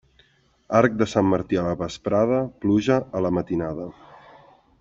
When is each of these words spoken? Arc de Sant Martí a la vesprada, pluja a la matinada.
Arc 0.79 0.95
de 1.01 1.07
Sant 1.11 1.29
Martí 1.33 1.59
a 1.63 1.67
la 1.67 1.75
vesprada, 1.83 2.41
pluja 2.65 3.01
a 3.21 3.25
la 3.27 3.35
matinada. 3.41 3.91